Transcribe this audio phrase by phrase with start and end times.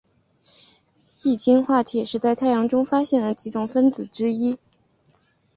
[1.21, 4.57] 一氢化铁是在太阳中发现的几种分子之一。